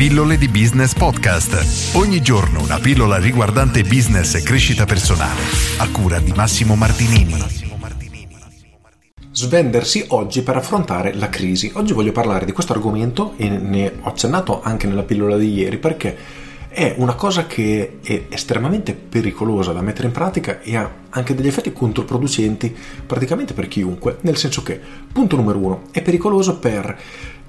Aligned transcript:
Pillole 0.00 0.38
di 0.38 0.48
Business 0.48 0.94
Podcast. 0.94 1.94
Ogni 1.94 2.22
giorno 2.22 2.62
una 2.62 2.78
pillola 2.78 3.18
riguardante 3.18 3.82
business 3.82 4.34
e 4.34 4.42
crescita 4.42 4.86
personale. 4.86 5.42
A 5.76 5.90
cura 5.90 6.18
di 6.20 6.32
Massimo 6.34 6.74
Martinini. 6.74 7.34
Svendersi 9.30 10.02
oggi 10.08 10.40
per 10.40 10.56
affrontare 10.56 11.12
la 11.12 11.28
crisi. 11.28 11.70
Oggi 11.74 11.92
voglio 11.92 12.12
parlare 12.12 12.46
di 12.46 12.52
questo 12.52 12.72
argomento 12.72 13.34
e 13.36 13.50
ne 13.50 13.92
ho 14.00 14.08
accennato 14.08 14.62
anche 14.62 14.86
nella 14.86 15.02
pillola 15.02 15.36
di 15.36 15.52
ieri 15.52 15.76
perché 15.76 16.16
è 16.70 16.94
una 16.96 17.14
cosa 17.14 17.46
che 17.46 17.98
è 18.02 18.22
estremamente 18.30 18.94
pericolosa 18.94 19.72
da 19.72 19.82
mettere 19.82 20.06
in 20.06 20.14
pratica 20.14 20.62
e 20.62 20.76
ha 20.76 20.90
anche 21.10 21.34
degli 21.34 21.48
effetti 21.48 21.74
controproducenti 21.74 22.74
praticamente 23.04 23.52
per 23.52 23.68
chiunque, 23.68 24.16
nel 24.22 24.38
senso 24.38 24.62
che, 24.62 24.80
punto 25.12 25.36
numero 25.36 25.58
uno, 25.58 25.82
è 25.90 26.00
pericoloso 26.00 26.58
per 26.58 26.96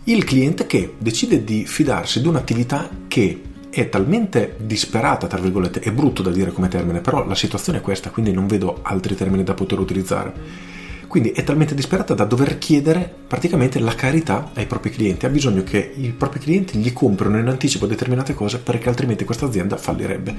il 0.06 0.24
cliente 0.24 0.66
che 0.66 0.96
decide 0.98 1.44
di 1.44 1.66
fidarsi 1.66 2.22
di 2.22 2.28
un'attività 2.28 2.90
che 3.08 3.42
è 3.70 3.88
talmente 3.88 4.56
disperata, 4.60 5.28
tra 5.28 5.40
virgolette, 5.40 5.80
è 5.80 5.92
brutto 5.92 6.22
da 6.22 6.32
dire 6.32 6.52
come 6.52 6.68
termine, 6.68 7.02
però 7.02 7.26
la 7.26 7.36
situazione 7.36 7.78
è 7.78 7.82
questa, 7.82 8.10
quindi 8.10 8.34
non 8.34 8.48
vedo 8.48 8.80
altri 8.82 9.16
termini 9.16 9.44
da 9.44 9.54
poter 9.54 9.80
utilizzare. 9.80 10.80
Quindi 11.08 11.32
è 11.32 11.44
talmente 11.44 11.76
disperata 11.76 12.14
da 12.14 12.24
dover 12.24 12.58
chiedere 12.58 13.14
praticamente 13.28 13.80
la 13.80 13.94
carità 13.96 14.52
ai 14.54 14.66
propri 14.66 14.92
clienti, 14.92 15.26
ha 15.26 15.30
bisogno 15.30 15.64
che 15.64 15.94
i 15.96 16.10
propri 16.12 16.40
clienti 16.40 16.78
gli 16.80 16.94
comprino 16.94 17.38
in 17.38 17.48
anticipo 17.48 17.86
determinate 17.86 18.34
cose 18.34 18.60
perché 18.60 18.90
altrimenti 18.90 19.26
questa 19.26 19.46
azienda 19.46 19.78
fallirebbe. 19.78 20.36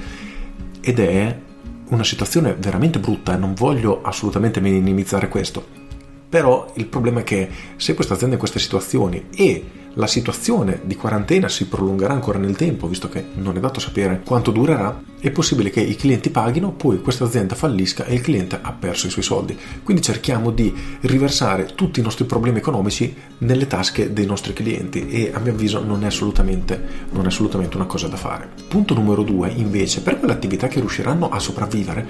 Ed 0.81 0.99
è 0.99 1.37
una 1.89 2.03
situazione 2.03 2.55
veramente 2.57 2.99
brutta 2.99 3.33
e 3.33 3.37
non 3.37 3.53
voglio 3.53 4.01
assolutamente 4.01 4.59
minimizzare 4.59 5.27
questo. 5.27 5.82
Però 6.33 6.71
il 6.77 6.87
problema 6.87 7.19
è 7.19 7.23
che 7.23 7.47
se 7.75 7.93
questa 7.93 8.15
azienda 8.15 8.33
in 8.33 8.39
queste 8.39 8.57
situazioni 8.57 9.27
e 9.35 9.63
la 9.95 10.07
situazione 10.07 10.81
di 10.83 10.95
quarantena 10.95 11.47
si 11.49 11.67
prolungherà 11.67 12.13
ancora 12.13 12.39
nel 12.39 12.55
tempo, 12.55 12.87
visto 12.87 13.09
che 13.09 13.25
non 13.35 13.55
è 13.57 13.59
dato 13.59 13.79
sapere 13.79 14.21
quanto 14.25 14.51
durerà, 14.51 15.01
è 15.19 15.31
possibile 15.31 15.69
che 15.69 15.79
i 15.79 15.95
clienti 15.95 16.29
paghino, 16.31 16.71
poi 16.71 16.99
questa 16.99 17.23
azienda 17.23 17.55
fallisca 17.55 18.05
e 18.05 18.15
il 18.15 18.21
cliente 18.21 18.59
ha 18.61 18.73
perso 18.73 19.07
i 19.07 19.09
suoi 19.09 19.23
soldi. 19.23 19.57
Quindi 19.83 20.01
cerchiamo 20.01 20.51
di 20.51 20.73
riversare 21.01 21.71
tutti 21.75 21.99
i 21.99 22.03
nostri 22.03 22.25
problemi 22.25 22.57
economici 22.57 23.15
nelle 23.37 23.67
tasche 23.67 24.11
dei 24.11 24.25
nostri 24.25 24.51
clienti 24.51 25.07
e 25.07 25.31
a 25.33 25.39
mio 25.39 25.53
avviso 25.53 25.81
non 25.81 26.03
è 26.03 26.07
assolutamente, 26.07 26.81
non 27.11 27.23
è 27.23 27.27
assolutamente 27.27 27.77
una 27.77 27.85
cosa 27.85 28.07
da 28.07 28.17
fare. 28.17 28.49
Punto 28.67 28.93
numero 28.95 29.23
due, 29.23 29.49
invece, 29.55 30.01
per 30.01 30.17
quelle 30.17 30.33
attività 30.33 30.67
che 30.67 30.79
riusciranno 30.79 31.29
a 31.29 31.39
sopravvivere, 31.39 32.05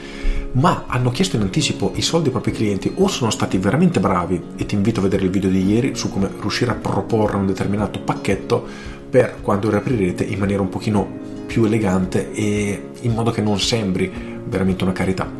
ma 0.53 0.86
hanno 0.88 1.11
chiesto 1.11 1.36
in 1.36 1.43
anticipo 1.43 1.91
i 1.95 2.02
soldi 2.02 2.27
ai 2.27 2.31
propri 2.31 2.52
clienti 2.52 2.91
o 2.95 3.08
sono 3.08 3.30
stati 3.30 3.58
veramente 3.58 3.99
bravi, 3.99 4.41
e 4.55 4.65
ti 4.65 4.73
invito 4.73 5.02
a 5.02 5.03
vedere 5.03 5.25
il 5.25 5.30
video 5.30 5.49
di 5.49 5.63
ieri 5.63 5.95
su 5.95 6.09
come 6.09 6.31
riuscire 6.39 6.71
a 6.71 6.75
proporre 6.75 7.38
un 7.38 7.45
determinato 7.45 7.71
determinato 7.73 7.99
pacchetto 7.99 8.66
per 9.09 9.38
quando 9.41 9.69
riaprirete 9.69 10.23
in 10.23 10.39
maniera 10.39 10.61
un 10.61 10.69
pochino 10.69 11.21
più 11.45 11.66
elegante 11.66 12.31
e 12.31 12.89
in 13.02 13.13
modo 13.13 13.31
che 13.31 13.41
non 13.41 13.59
sembri 13.59 14.11
veramente 14.45 14.83
una 14.83 14.93
carità. 14.93 15.31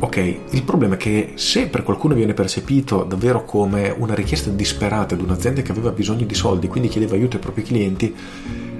Ok, 0.00 0.16
il 0.50 0.62
problema 0.64 0.94
è 0.94 0.98
che 0.98 1.32
se 1.36 1.68
per 1.68 1.82
qualcuno 1.82 2.14
viene 2.14 2.34
percepito 2.34 3.04
davvero 3.04 3.44
come 3.44 3.94
una 3.96 4.14
richiesta 4.14 4.50
disperata 4.50 5.14
di 5.14 5.22
un'azienda 5.22 5.62
che 5.62 5.70
aveva 5.70 5.92
bisogno 5.92 6.26
di 6.26 6.34
soldi, 6.34 6.68
quindi 6.68 6.88
chiedeva 6.88 7.14
aiuto 7.14 7.36
ai 7.36 7.42
propri 7.42 7.62
clienti, 7.62 8.14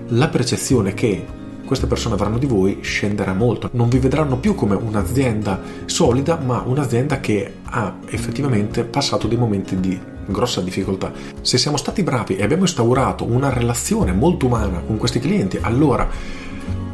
la 0.09 0.29
percezione 0.29 0.93
che 0.93 1.25
queste 1.65 1.87
persone 1.87 2.15
avranno 2.15 2.37
di 2.37 2.47
voi 2.47 2.79
scenderà 2.83 3.33
molto. 3.33 3.71
Non 3.73 3.89
vi 3.89 3.99
vedranno 3.99 4.37
più 4.37 4.55
come 4.55 4.75
un'azienda 4.75 5.59
solida, 5.87 6.37
ma 6.37 6.63
un'azienda 6.67 7.21
che 7.21 7.55
ha 7.63 7.97
effettivamente 8.11 8.85
passato 8.85 9.27
dei 9.27 9.39
momenti 9.39 9.81
di 9.81 9.99
grossa 10.27 10.61
difficoltà. 10.61 11.13
Se 11.41 11.59
siamo 11.59 11.77
stati 11.77 12.03
bravi 12.03 12.37
e 12.37 12.43
abbiamo 12.43 12.63
instaurato 12.63 13.25
una 13.25 13.53
relazione 13.53 14.13
molto 14.13 14.47
umana 14.47 14.81
con 14.81 14.97
questi 14.97 15.21
clienti, 15.21 15.59
allora 15.61 16.09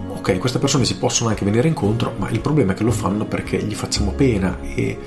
ok, 0.09 0.39
queste 0.39 0.59
persone 0.59 0.85
ci 0.85 0.97
possono 0.97 1.31
anche 1.31 1.45
venire 1.45 1.69
incontro, 1.69 2.15
ma 2.19 2.29
il 2.31 2.41
problema 2.41 2.73
è 2.73 2.75
che 2.75 2.85
lo 2.85 2.93
fanno 2.93 3.25
perché 3.25 3.63
gli 3.63 3.75
facciamo 3.75 4.13
pena 4.13 4.59
e 4.61 4.99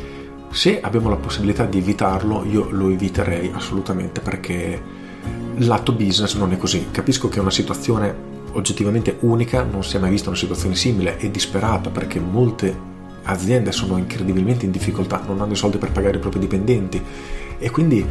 se 0.49 0.81
abbiamo 0.81 1.09
la 1.09 1.15
possibilità 1.15 1.65
di 1.65 1.77
evitarlo, 1.79 2.45
io 2.45 2.67
lo 2.69 2.89
eviterei 2.89 3.51
assolutamente 3.53 4.21
perché 4.21 4.81
lato 5.57 5.93
business 5.93 6.35
non 6.35 6.51
è 6.51 6.57
così. 6.57 6.87
Capisco 6.91 7.29
che 7.29 7.37
è 7.37 7.41
una 7.41 7.51
situazione 7.51 8.31
oggettivamente 8.53 9.17
unica, 9.21 9.63
non 9.63 9.83
si 9.83 9.97
è 9.97 9.99
mai 9.99 10.11
vista 10.11 10.29
una 10.29 10.37
situazione 10.37 10.75
simile 10.75 11.17
e 11.17 11.31
disperata 11.31 11.89
perché 11.89 12.19
molte 12.19 12.91
aziende 13.23 13.71
sono 13.71 13.97
incredibilmente 13.97 14.65
in 14.65 14.71
difficoltà, 14.71 15.23
non 15.25 15.41
hanno 15.41 15.53
i 15.53 15.57
soldi 15.57 15.77
per 15.77 15.91
pagare 15.91 16.17
i 16.17 16.19
propri 16.19 16.39
dipendenti 16.39 17.01
e 17.57 17.69
quindi 17.69 18.05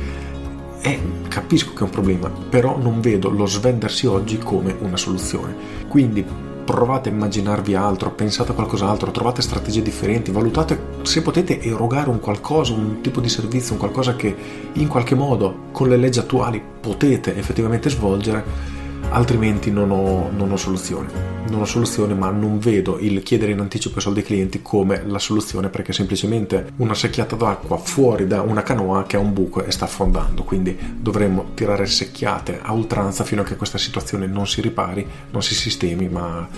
eh, 0.85 1.01
capisco 1.29 1.73
che 1.73 1.81
è 1.81 1.83
un 1.83 1.91
problema, 1.91 2.29
però 2.29 2.77
non 2.79 3.01
vedo 3.01 3.31
lo 3.31 3.47
svendersi 3.47 4.07
oggi 4.07 4.39
come 4.39 4.75
una 4.81 4.97
soluzione. 4.97 5.55
Quindi 5.87 6.25
provate 6.65 7.09
a 7.09 7.13
immaginarvi 7.13 7.75
altro, 7.75 8.13
pensate 8.13 8.53
a 8.53 8.55
qualcos'altro, 8.55 9.11
trovate 9.11 9.43
strategie 9.43 9.83
differenti, 9.83 10.31
valutate 10.31 10.81
se 11.03 11.23
potete 11.23 11.61
erogare 11.61 12.09
un 12.09 12.21
qualcosa, 12.21 12.73
un 12.73 13.01
tipo 13.01 13.21
di 13.21 13.29
servizio, 13.29 13.75
un 13.75 13.79
qualcosa 13.79 14.17
che 14.17 14.35
in 14.73 14.89
qualche 14.89 15.15
modo 15.15 15.69
con 15.73 15.89
le 15.89 15.97
leggi 15.97 16.19
attuali 16.19 16.63
potete 16.81 17.37
effettivamente 17.37 17.91
svolgere 17.91 18.81
altrimenti 19.11 19.71
non 19.71 19.91
ho, 19.91 20.31
non 20.31 20.51
ho, 20.51 20.57
soluzione. 20.57 21.09
Non 21.49 21.61
ho 21.61 21.65
soluzione, 21.65 22.15
ma 22.15 22.31
non 22.31 22.59
vedo 22.59 22.99
il 22.99 23.23
chiedere 23.23 23.53
in 23.53 23.61
anticipo 23.61 23.99
i 23.99 24.01
soldi 24.01 24.21
ai 24.21 24.25
clienti 24.25 24.63
come 24.63 25.03
la 25.07 25.19
soluzione 25.19 25.69
perché 25.69 25.93
semplicemente 25.93 26.73
una 26.77 26.95
secchiata 26.95 27.37
d'acqua 27.37 27.77
fuori 27.77 28.27
da 28.27 28.43
una 28.43 28.63
canoa 28.63 29.05
che 29.05 29.17
ha 29.17 29.21
un 29.21 29.33
buco 29.33 29.65
e 29.65 29.71
sta 29.71 29.85
affondando. 29.85 30.45
Quindi 30.45 30.77
dovremmo 30.97 31.51
tirare 31.55 31.87
secchiate 31.87 32.61
a 32.63 32.73
oltranza 32.73 33.25
fino 33.25 33.43
a 33.43 33.45
che 33.45 33.57
questa 33.57 33.79
situazione 33.79 34.27
non 34.27 34.47
si 34.47 34.61
ripari, 34.61 35.07
non 35.31 35.43
si 35.43 35.55
sistemi, 35.55 36.09
ma 36.09 36.49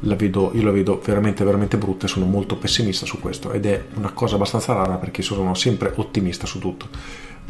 la 0.00 0.14
vedo, 0.14 0.50
io 0.54 0.62
la 0.62 0.70
vedo 0.70 1.00
veramente 1.04 1.44
veramente 1.44 1.76
brutta 1.76 2.06
e 2.06 2.08
sono 2.08 2.26
molto 2.26 2.56
pessimista 2.56 3.04
su 3.04 3.18
questo 3.18 3.50
ed 3.52 3.66
è 3.66 3.84
una 3.94 4.12
cosa 4.12 4.36
abbastanza 4.36 4.72
rara 4.72 4.94
perché 4.94 5.22
sono 5.22 5.54
sempre 5.54 5.92
ottimista 5.96 6.46
su 6.46 6.58
tutto. 6.58 6.88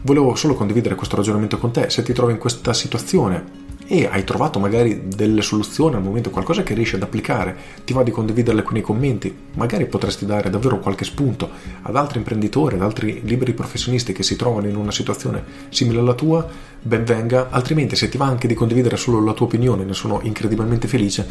Volevo 0.02 0.34
solo 0.36 0.54
condividere 0.54 0.94
questo 0.94 1.16
ragionamento 1.16 1.58
con 1.58 1.72
te, 1.72 1.90
se 1.90 2.02
ti 2.02 2.12
trovi 2.12 2.32
in 2.32 2.38
questa 2.38 2.72
situazione 2.72 3.57
e 3.90 4.06
hai 4.06 4.22
trovato 4.22 4.58
magari 4.58 5.08
delle 5.08 5.40
soluzioni 5.40 5.94
al 5.94 6.02
momento, 6.02 6.28
qualcosa 6.28 6.62
che 6.62 6.74
riesci 6.74 6.96
ad 6.96 7.02
applicare, 7.02 7.56
ti 7.84 7.94
va 7.94 8.02
di 8.02 8.10
condividerle 8.10 8.62
qui 8.62 8.74
nei 8.74 8.82
commenti, 8.82 9.34
magari 9.54 9.86
potresti 9.86 10.26
dare 10.26 10.50
davvero 10.50 10.78
qualche 10.78 11.06
spunto 11.06 11.48
ad 11.80 11.96
altri 11.96 12.18
imprenditori, 12.18 12.74
ad 12.74 12.82
altri 12.82 13.22
liberi 13.24 13.54
professionisti 13.54 14.12
che 14.12 14.22
si 14.22 14.36
trovano 14.36 14.68
in 14.68 14.76
una 14.76 14.92
situazione 14.92 15.42
simile 15.70 16.00
alla 16.00 16.12
tua, 16.12 16.46
ben 16.82 17.04
venga, 17.04 17.48
altrimenti 17.48 17.96
se 17.96 18.10
ti 18.10 18.18
va 18.18 18.26
anche 18.26 18.46
di 18.46 18.52
condividere 18.52 18.98
solo 18.98 19.24
la 19.24 19.32
tua 19.32 19.46
opinione, 19.46 19.84
ne 19.84 19.94
sono 19.94 20.20
incredibilmente 20.22 20.86
felice 20.86 21.26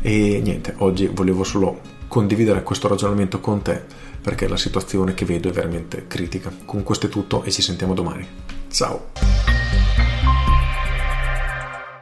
e 0.00 0.40
niente, 0.42 0.74
oggi 0.78 1.06
volevo 1.06 1.44
solo 1.44 1.78
condividere 2.08 2.64
questo 2.64 2.88
ragionamento 2.88 3.38
con 3.38 3.62
te 3.62 3.80
perché 4.20 4.48
la 4.48 4.56
situazione 4.56 5.14
che 5.14 5.24
vedo 5.24 5.48
è 5.48 5.52
veramente 5.52 6.06
critica. 6.08 6.52
Con 6.64 6.82
questo 6.82 7.06
è 7.06 7.08
tutto 7.08 7.42
e 7.44 7.50
ci 7.50 7.62
sentiamo 7.62 7.94
domani. 7.94 8.26
Ciao! 8.68 9.11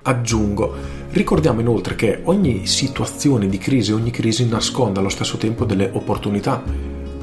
Aggiungo, 0.02 0.74
ricordiamo 1.10 1.60
inoltre 1.60 1.94
che 1.94 2.20
ogni 2.24 2.66
situazione 2.66 3.48
di 3.48 3.58
crisi, 3.58 3.92
ogni 3.92 4.10
crisi 4.10 4.48
nasconde 4.48 4.98
allo 4.98 5.10
stesso 5.10 5.36
tempo 5.36 5.66
delle 5.66 5.90
opportunità. 5.92 6.62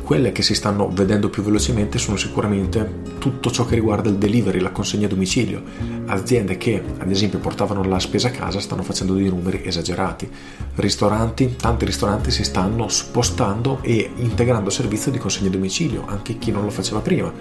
Quelle 0.03 0.31
che 0.31 0.43
si 0.43 0.53
stanno 0.53 0.87
vedendo 0.87 1.29
più 1.29 1.41
velocemente 1.41 1.97
sono 1.97 2.17
sicuramente 2.17 3.01
tutto 3.17 3.49
ciò 3.49 3.65
che 3.65 3.73
riguarda 3.73 4.09
il 4.09 4.17
delivery, 4.17 4.59
la 4.59 4.69
consegna 4.69 5.07
a 5.07 5.09
domicilio. 5.09 5.63
Aziende 6.05 6.57
che, 6.57 6.81
ad 6.99 7.09
esempio, 7.09 7.39
portavano 7.39 7.83
la 7.83 7.97
spesa 7.97 8.27
a 8.27 8.31
casa 8.31 8.59
stanno 8.59 8.83
facendo 8.83 9.15
dei 9.15 9.27
numeri 9.27 9.63
esagerati. 9.65 10.29
Ristoranti, 10.75 11.55
tanti 11.57 11.83
ristoranti 11.83 12.29
si 12.29 12.43
stanno 12.43 12.87
spostando 12.89 13.79
e 13.81 14.11
integrando 14.17 14.69
servizio 14.69 15.11
di 15.11 15.17
consegna 15.17 15.47
a 15.47 15.51
domicilio, 15.51 16.05
anche 16.05 16.37
chi 16.37 16.51
non 16.51 16.63
lo 16.63 16.69
faceva 16.69 16.99
prima 16.99 17.33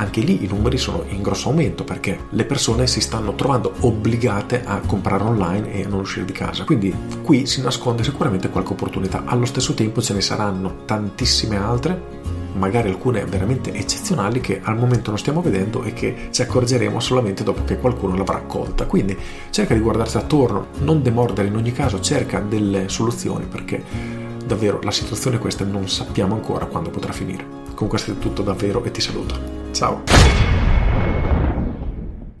anche 0.00 0.22
lì 0.22 0.42
i 0.42 0.46
numeri 0.46 0.78
sono 0.78 1.04
in 1.08 1.20
grosso 1.20 1.50
aumento 1.50 1.84
perché 1.84 2.18
le 2.30 2.44
persone 2.46 2.86
si 2.86 3.02
stanno 3.02 3.34
trovando 3.34 3.74
obbligate 3.80 4.62
a 4.64 4.80
comprare 4.80 5.24
online 5.24 5.72
e 5.74 5.86
non 5.86 6.00
uscire 6.00 6.24
di 6.24 6.32
casa. 6.32 6.64
Quindi 6.64 6.94
qui 7.22 7.44
si 7.44 7.60
nasconde 7.60 8.02
sicuramente 8.02 8.48
qualche 8.48 8.72
opportunità. 8.72 9.24
Allo 9.26 9.44
stesso 9.44 9.74
tempo 9.74 10.00
ce 10.00 10.14
ne 10.14 10.22
saranno 10.22 10.84
tantissime 10.86 11.56
altre 11.56 12.38
magari 12.52 12.88
alcune 12.88 13.24
veramente 13.26 13.72
eccezionali 13.72 14.40
che 14.40 14.60
al 14.64 14.76
momento 14.76 15.10
non 15.10 15.18
stiamo 15.20 15.40
vedendo 15.40 15.84
e 15.84 15.92
che 15.92 16.28
ci 16.30 16.42
accorgeremo 16.42 16.98
solamente 16.98 17.44
dopo 17.44 17.62
che 17.62 17.78
qualcuno 17.78 18.16
l'avrà 18.16 18.40
colta. 18.40 18.86
Quindi 18.86 19.16
cerca 19.50 19.74
di 19.74 19.80
guardarsi 19.80 20.16
attorno, 20.16 20.68
non 20.78 21.02
demordere 21.02 21.46
in 21.46 21.54
ogni 21.54 21.72
caso, 21.72 22.00
cerca 22.00 22.40
delle 22.40 22.88
soluzioni 22.88 23.44
perché 23.44 23.84
davvero 24.44 24.80
la 24.82 24.90
situazione 24.90 25.36
è 25.36 25.38
questa 25.38 25.62
e 25.62 25.66
non 25.66 25.88
sappiamo 25.88 26.34
ancora 26.34 26.64
quando 26.64 26.90
potrà 26.90 27.12
finire. 27.12 27.58
Con 27.74 27.86
questo 27.86 28.12
è 28.12 28.18
tutto 28.18 28.42
davvero 28.42 28.82
e 28.82 28.90
ti 28.90 29.00
saluto. 29.00 29.59
Ciao! 29.72 30.02